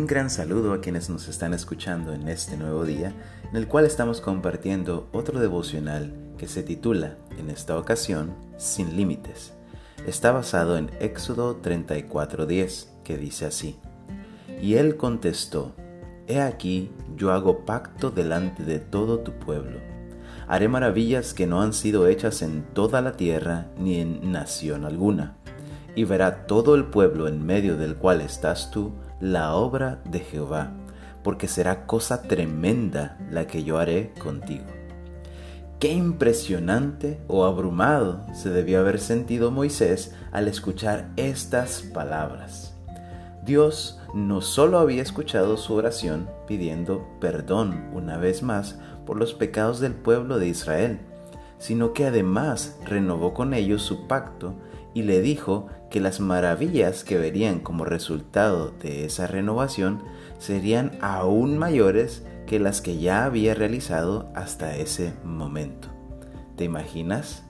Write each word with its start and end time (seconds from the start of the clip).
Un 0.00 0.06
gran 0.06 0.30
saludo 0.30 0.72
a 0.72 0.80
quienes 0.80 1.10
nos 1.10 1.28
están 1.28 1.52
escuchando 1.52 2.14
en 2.14 2.26
este 2.26 2.56
nuevo 2.56 2.86
día, 2.86 3.12
en 3.50 3.54
el 3.54 3.68
cual 3.68 3.84
estamos 3.84 4.22
compartiendo 4.22 5.10
otro 5.12 5.38
devocional 5.38 6.14
que 6.38 6.48
se 6.48 6.62
titula, 6.62 7.18
en 7.36 7.50
esta 7.50 7.78
ocasión, 7.78 8.34
Sin 8.56 8.96
Límites. 8.96 9.52
Está 10.06 10.32
basado 10.32 10.78
en 10.78 10.90
Éxodo 11.00 11.60
34:10, 11.60 12.88
que 13.04 13.18
dice 13.18 13.44
así, 13.44 13.78
Y 14.62 14.76
él 14.76 14.96
contestó, 14.96 15.74
He 16.26 16.40
aquí, 16.40 16.90
yo 17.14 17.32
hago 17.32 17.66
pacto 17.66 18.10
delante 18.10 18.62
de 18.62 18.78
todo 18.78 19.18
tu 19.18 19.32
pueblo. 19.32 19.80
Haré 20.48 20.68
maravillas 20.68 21.34
que 21.34 21.46
no 21.46 21.60
han 21.60 21.74
sido 21.74 22.08
hechas 22.08 22.40
en 22.40 22.62
toda 22.72 23.02
la 23.02 23.18
tierra 23.18 23.66
ni 23.78 24.00
en 24.00 24.32
nación 24.32 24.86
alguna. 24.86 25.36
Y 25.94 26.04
verá 26.04 26.46
todo 26.46 26.74
el 26.74 26.84
pueblo 26.84 27.28
en 27.28 27.44
medio 27.44 27.76
del 27.76 27.96
cual 27.96 28.20
estás 28.20 28.70
tú, 28.70 28.92
la 29.20 29.54
obra 29.54 30.00
de 30.04 30.20
Jehová, 30.20 30.72
porque 31.22 31.48
será 31.48 31.86
cosa 31.86 32.22
tremenda 32.22 33.18
la 33.30 33.46
que 33.46 33.64
yo 33.64 33.78
haré 33.78 34.12
contigo. 34.22 34.64
Qué 35.80 35.92
impresionante 35.92 37.20
o 37.26 37.44
abrumado 37.44 38.26
se 38.34 38.50
debió 38.50 38.80
haber 38.80 39.00
sentido 39.00 39.50
Moisés 39.50 40.14
al 40.30 40.46
escuchar 40.46 41.08
estas 41.16 41.80
palabras. 41.80 42.74
Dios 43.44 43.98
no 44.12 44.42
solo 44.42 44.78
había 44.78 45.00
escuchado 45.00 45.56
su 45.56 45.72
oración 45.72 46.28
pidiendo 46.46 47.08
perdón 47.18 47.88
una 47.94 48.18
vez 48.18 48.42
más 48.42 48.78
por 49.06 49.16
los 49.16 49.32
pecados 49.32 49.80
del 49.80 49.94
pueblo 49.94 50.38
de 50.38 50.48
Israel, 50.48 51.00
sino 51.58 51.94
que 51.94 52.06
además 52.06 52.78
renovó 52.84 53.32
con 53.32 53.54
ellos 53.54 53.80
su 53.80 54.06
pacto 54.06 54.54
y 54.94 55.02
le 55.02 55.20
dijo 55.20 55.68
que 55.90 56.00
las 56.00 56.20
maravillas 56.20 57.04
que 57.04 57.18
verían 57.18 57.60
como 57.60 57.84
resultado 57.84 58.72
de 58.82 59.04
esa 59.04 59.26
renovación 59.26 60.02
serían 60.38 60.98
aún 61.00 61.58
mayores 61.58 62.24
que 62.46 62.58
las 62.58 62.80
que 62.80 62.98
ya 62.98 63.24
había 63.24 63.54
realizado 63.54 64.30
hasta 64.34 64.76
ese 64.76 65.12
momento. 65.24 65.88
¿Te 66.56 66.64
imaginas? 66.64 67.44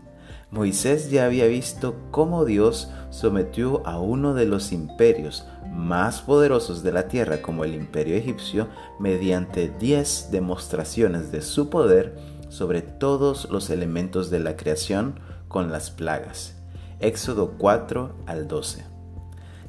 Moisés 0.50 1.10
ya 1.10 1.26
había 1.26 1.46
visto 1.46 1.96
cómo 2.10 2.44
Dios 2.44 2.90
sometió 3.10 3.86
a 3.86 4.00
uno 4.00 4.34
de 4.34 4.46
los 4.46 4.72
imperios 4.72 5.46
más 5.70 6.22
poderosos 6.22 6.82
de 6.82 6.92
la 6.92 7.06
tierra 7.08 7.40
como 7.40 7.64
el 7.64 7.74
imperio 7.74 8.16
egipcio 8.16 8.68
mediante 8.98 9.72
diez 9.78 10.28
demostraciones 10.32 11.30
de 11.30 11.42
su 11.42 11.70
poder 11.70 12.18
sobre 12.48 12.82
todos 12.82 13.48
los 13.50 13.70
elementos 13.70 14.28
de 14.28 14.40
la 14.40 14.56
creación 14.56 15.20
con 15.46 15.70
las 15.70 15.90
plagas. 15.90 16.59
Éxodo 17.00 17.54
4 17.56 18.14
al 18.26 18.46
12. 18.46 18.84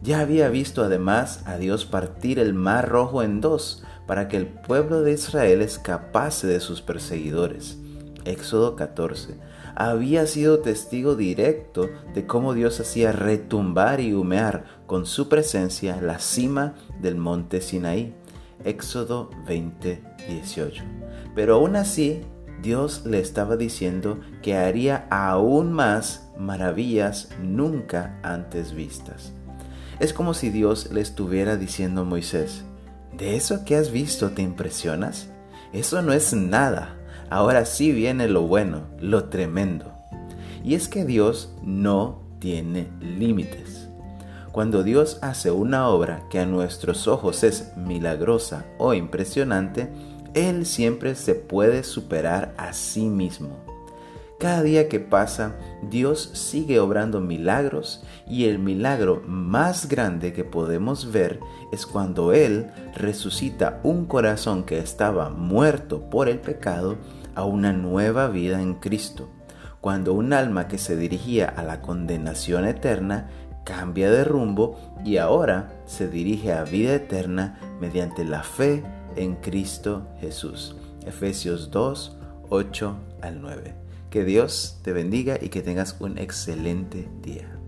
Ya 0.04 0.20
había 0.20 0.50
visto 0.50 0.84
además 0.84 1.44
a 1.46 1.58
Dios 1.58 1.86
partir 1.86 2.40
el 2.40 2.54
mar 2.54 2.90
rojo 2.90 3.24
en 3.24 3.40
dos 3.40 3.84
para 4.06 4.28
que 4.28 4.38
el 4.38 4.48
pueblo 4.48 5.02
de 5.02 5.14
Israel 5.14 5.62
escapase 5.62 6.48
de 6.48 6.60
sus 6.60 6.82
perseguidores. 6.82 7.78
Éxodo 8.26 8.76
14. 8.76 9.36
Había 9.76 10.28
sido 10.28 10.60
testigo 10.60 11.16
directo 11.16 11.90
de 12.14 12.28
cómo 12.28 12.54
Dios 12.54 12.80
hacía 12.80 13.12
retumbar 13.12 14.02
y 14.02 14.14
humear 14.14 14.66
con 14.86 15.06
su 15.06 15.30
presencia 15.30 16.02
la 16.02 16.20
cima 16.20 16.76
del 17.00 17.16
monte 17.16 17.62
Sinaí. 17.62 18.14
Éxodo 18.66 19.30
20, 19.48 20.04
18. 20.28 20.84
Pero 21.34 21.56
aún 21.56 21.76
así, 21.76 22.22
Dios 22.62 23.06
le 23.06 23.20
estaba 23.20 23.56
diciendo 23.56 24.20
que 24.42 24.56
haría 24.56 25.08
aún 25.10 25.72
más 25.72 26.31
maravillas 26.42 27.30
nunca 27.42 28.20
antes 28.24 28.74
vistas. 28.74 29.32
Es 30.00 30.14
como 30.14 30.34
si 30.34 30.50
Dios 30.50 30.92
le 30.92 31.02
estuviera 31.02 31.58
diciendo 31.58 32.02
a 32.02 32.06
Moisés, 32.06 32.64
¿de 33.16 33.36
eso 33.36 33.64
que 33.66 33.76
has 33.76 33.92
visto 33.92 34.32
te 34.32 34.42
impresionas? 34.42 35.30
Eso 35.74 36.02
no 36.02 36.12
es 36.12 36.34
nada. 36.34 36.98
Ahora 37.30 37.66
sí 37.66 37.92
viene 37.92 38.28
lo 38.28 38.42
bueno, 38.42 38.88
lo 39.00 39.26
tremendo. 39.26 39.94
Y 40.64 40.76
es 40.76 40.88
que 40.88 41.06
Dios 41.06 41.54
no 41.64 42.24
tiene 42.40 42.90
límites. 43.00 43.88
Cuando 44.52 44.84
Dios 44.84 45.20
hace 45.22 45.50
una 45.52 45.88
obra 45.88 46.28
que 46.30 46.40
a 46.40 46.46
nuestros 46.46 47.08
ojos 47.08 47.44
es 47.44 47.72
milagrosa 47.78 48.66
o 48.80 48.94
impresionante, 48.94 49.90
Él 50.34 50.66
siempre 50.66 51.16
se 51.16 51.36
puede 51.36 51.84
superar 51.84 52.54
a 52.58 52.74
sí 52.74 53.08
mismo. 53.08 53.71
Cada 54.42 54.64
día 54.64 54.90
que 54.90 55.00
pasa, 55.00 55.56
Dios 55.84 56.32
sigue 56.34 56.80
obrando 56.80 57.22
milagros 57.22 58.04
y 58.26 58.46
el 58.46 58.58
milagro 58.58 59.22
más 59.28 59.88
grande 59.88 60.34
que 60.34 60.44
podemos 60.44 61.12
ver 61.12 61.40
es 61.72 61.86
cuando 61.86 62.34
Él 62.34 62.72
resucita 62.96 63.80
un 63.84 64.08
corazón 64.08 64.64
que 64.64 64.80
estaba 64.80 65.30
muerto 65.30 66.10
por 66.10 66.28
el 66.28 66.40
pecado 66.40 66.98
a 67.36 67.46
una 67.46 67.72
nueva 67.72 68.30
vida 68.30 68.64
en 68.64 68.74
Cristo. 68.74 69.30
Cuando 69.80 70.16
un 70.16 70.34
alma 70.34 70.68
que 70.68 70.80
se 70.80 70.98
dirigía 70.98 71.48
a 71.48 71.62
la 71.62 71.84
condenación 71.84 72.66
eterna 72.66 73.30
cambia 73.64 74.10
de 74.10 74.24
rumbo 74.24 74.76
y 75.06 75.18
ahora 75.18 75.72
se 75.86 76.08
dirige 76.08 76.52
a 76.52 76.64
vida 76.64 76.96
eterna 76.96 77.60
mediante 77.80 78.26
la 78.26 78.42
fe 78.42 78.84
en 79.16 79.36
Cristo 79.36 80.08
Jesús. 80.20 80.76
Efesios 81.06 81.70
2, 81.70 82.18
8 82.50 82.96
al 83.22 83.40
9. 83.40 83.91
Que 84.12 84.26
Dios 84.26 84.78
te 84.84 84.92
bendiga 84.92 85.40
y 85.42 85.48
que 85.48 85.62
tengas 85.62 85.96
un 86.02 86.18
excelente 86.18 87.08
día. 87.24 87.61